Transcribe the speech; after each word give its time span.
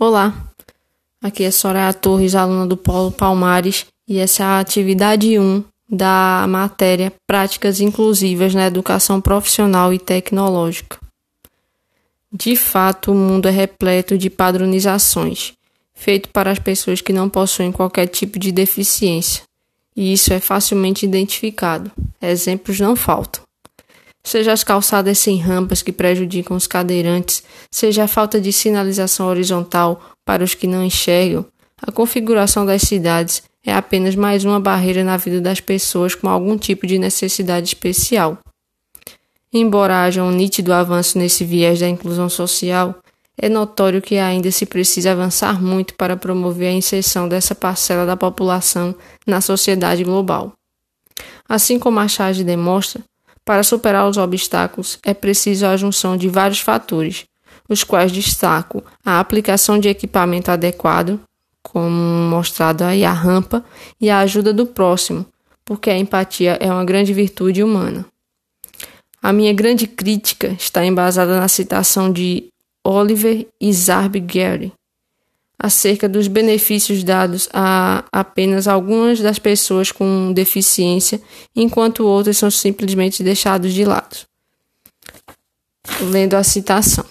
Olá, 0.00 0.32
aqui 1.20 1.42
é 1.42 1.50
Soraya 1.50 1.92
Torres, 1.92 2.36
aluna 2.36 2.64
do 2.68 2.76
Polo 2.76 3.10
Palmares, 3.10 3.84
e 4.06 4.18
essa 4.18 4.44
é 4.44 4.46
a 4.46 4.60
atividade 4.60 5.36
1 5.36 5.64
da 5.90 6.46
matéria 6.48 7.12
Práticas 7.26 7.80
Inclusivas 7.80 8.54
na 8.54 8.68
Educação 8.68 9.20
Profissional 9.20 9.92
e 9.92 9.98
Tecnológica. 9.98 11.00
De 12.32 12.54
fato, 12.54 13.10
o 13.10 13.14
mundo 13.16 13.48
é 13.48 13.50
repleto 13.50 14.16
de 14.16 14.30
padronizações, 14.30 15.54
feito 15.92 16.28
para 16.28 16.52
as 16.52 16.60
pessoas 16.60 17.00
que 17.00 17.12
não 17.12 17.28
possuem 17.28 17.72
qualquer 17.72 18.06
tipo 18.06 18.38
de 18.38 18.52
deficiência, 18.52 19.42
e 19.96 20.12
isso 20.12 20.32
é 20.32 20.38
facilmente 20.38 21.04
identificado. 21.04 21.90
Exemplos 22.22 22.78
não 22.78 22.94
faltam 22.94 23.47
seja 24.28 24.52
as 24.52 24.62
calçadas 24.62 25.18
sem 25.18 25.38
rampas 25.38 25.82
que 25.82 25.92
prejudicam 25.92 26.56
os 26.56 26.66
cadeirantes, 26.66 27.42
seja 27.70 28.04
a 28.04 28.08
falta 28.08 28.40
de 28.40 28.52
sinalização 28.52 29.26
horizontal 29.26 30.00
para 30.24 30.44
os 30.44 30.54
que 30.54 30.66
não 30.66 30.84
enxergam, 30.84 31.46
a 31.80 31.92
configuração 31.92 32.66
das 32.66 32.82
cidades 32.82 33.42
é 33.64 33.72
apenas 33.72 34.16
mais 34.16 34.44
uma 34.44 34.58
barreira 34.58 35.04
na 35.04 35.16
vida 35.16 35.40
das 35.40 35.60
pessoas 35.60 36.14
com 36.14 36.28
algum 36.28 36.56
tipo 36.58 36.86
de 36.86 36.98
necessidade 36.98 37.68
especial. 37.68 38.38
Embora 39.52 40.02
haja 40.02 40.22
um 40.22 40.30
nítido 40.30 40.72
avanço 40.72 41.18
nesse 41.18 41.44
viés 41.44 41.78
da 41.78 41.88
inclusão 41.88 42.28
social, 42.28 42.96
é 43.40 43.48
notório 43.48 44.02
que 44.02 44.18
ainda 44.18 44.50
se 44.50 44.66
precisa 44.66 45.12
avançar 45.12 45.62
muito 45.62 45.94
para 45.94 46.16
promover 46.16 46.68
a 46.68 46.72
inserção 46.72 47.28
dessa 47.28 47.54
parcela 47.54 48.04
da 48.04 48.16
população 48.16 48.94
na 49.26 49.40
sociedade 49.40 50.02
global. 50.02 50.52
Assim 51.48 51.78
como 51.78 52.00
a 52.00 52.08
charge 52.08 52.42
demonstra, 52.42 53.02
para 53.48 53.62
superar 53.62 54.06
os 54.06 54.18
obstáculos, 54.18 54.98
é 55.02 55.14
preciso 55.14 55.64
a 55.64 55.74
junção 55.74 56.18
de 56.18 56.28
vários 56.28 56.60
fatores, 56.60 57.24
os 57.66 57.82
quais 57.82 58.12
destaco 58.12 58.84
a 59.02 59.18
aplicação 59.18 59.78
de 59.78 59.88
equipamento 59.88 60.50
adequado, 60.50 61.18
como 61.62 61.88
mostrado 62.28 62.84
aí 62.84 63.06
a 63.06 63.10
rampa, 63.10 63.64
e 63.98 64.10
a 64.10 64.18
ajuda 64.18 64.52
do 64.52 64.66
próximo, 64.66 65.24
porque 65.64 65.88
a 65.88 65.96
empatia 65.96 66.58
é 66.60 66.70
uma 66.70 66.84
grande 66.84 67.14
virtude 67.14 67.62
humana. 67.62 68.04
A 69.22 69.32
minha 69.32 69.54
grande 69.54 69.86
crítica 69.86 70.48
está 70.48 70.84
embasada 70.84 71.40
na 71.40 71.48
citação 71.48 72.12
de 72.12 72.48
Oliver 72.84 73.46
Isarb 73.58 74.20
Gary, 74.20 74.74
acerca 75.58 76.08
dos 76.08 76.28
benefícios 76.28 77.02
dados 77.02 77.48
a 77.52 78.04
apenas 78.12 78.68
algumas 78.68 79.20
das 79.20 79.38
pessoas 79.38 79.90
com 79.90 80.32
deficiência, 80.32 81.20
enquanto 81.56 82.06
outras 82.06 82.38
são 82.38 82.50
simplesmente 82.50 83.22
deixados 83.22 83.74
de 83.74 83.84
lado. 83.84 84.16
Lendo 86.00 86.34
a 86.34 86.44
citação. 86.44 87.04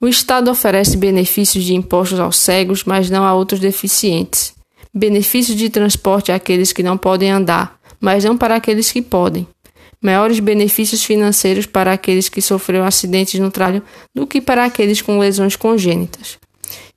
O 0.00 0.08
Estado 0.08 0.50
oferece 0.50 0.96
benefícios 0.96 1.62
de 1.62 1.74
impostos 1.74 2.18
aos 2.18 2.38
cegos, 2.38 2.84
mas 2.84 3.10
não 3.10 3.24
a 3.24 3.34
outros 3.34 3.60
deficientes. 3.60 4.54
Benefícios 4.94 5.58
de 5.58 5.68
transporte 5.68 6.32
àqueles 6.32 6.72
que 6.72 6.82
não 6.82 6.96
podem 6.96 7.30
andar, 7.30 7.78
mas 8.00 8.24
não 8.24 8.38
para 8.38 8.56
aqueles 8.56 8.90
que 8.90 9.02
podem. 9.02 9.46
Maiores 10.00 10.40
benefícios 10.40 11.04
financeiros 11.04 11.66
para 11.66 11.92
aqueles 11.92 12.30
que 12.30 12.40
sofreram 12.40 12.86
acidentes 12.86 13.38
no 13.38 13.50
trabalho 13.50 13.82
do 14.14 14.26
que 14.26 14.40
para 14.40 14.64
aqueles 14.64 15.02
com 15.02 15.18
lesões 15.18 15.56
congênitas. 15.56 16.38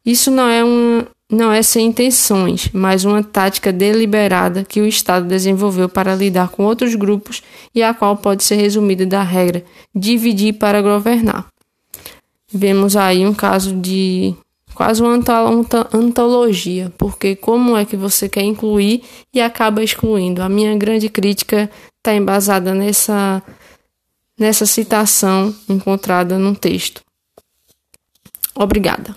Isso 0.05 0.29
não 0.29 0.47
é, 0.47 0.63
um, 0.63 1.05
não 1.31 1.52
é 1.52 1.61
sem 1.61 1.88
intenções, 1.88 2.69
mas 2.73 3.05
uma 3.05 3.23
tática 3.23 3.71
deliberada 3.71 4.63
que 4.63 4.81
o 4.81 4.88
Estado 4.88 5.27
desenvolveu 5.27 5.88
para 5.88 6.16
lidar 6.16 6.49
com 6.49 6.63
outros 6.63 6.95
grupos 6.95 7.41
e 7.73 7.81
a 7.81 7.94
qual 7.94 8.17
pode 8.17 8.44
ser 8.44 8.55
resumida 8.55 9.05
da 9.05 9.23
regra 9.23 9.63
dividir 9.95 10.53
para 10.53 10.81
governar. 10.81 11.47
Vemos 12.51 12.95
aí 12.95 13.25
um 13.25 13.33
caso 13.33 13.75
de 13.75 14.35
quase 14.73 15.01
uma 15.01 15.19
antologia, 15.94 16.91
porque 16.97 17.35
como 17.35 17.77
é 17.77 17.85
que 17.85 17.95
você 17.95 18.27
quer 18.27 18.44
incluir 18.44 19.03
e 19.33 19.41
acaba 19.41 19.83
excluindo? 19.83 20.41
A 20.41 20.49
minha 20.49 20.75
grande 20.75 21.09
crítica 21.09 21.69
está 21.97 22.13
embasada 22.13 22.73
nessa, 22.73 23.41
nessa 24.38 24.66
citação 24.66 25.55
encontrada 25.69 26.38
no 26.38 26.55
texto. 26.55 27.01
Obrigada. 28.55 29.16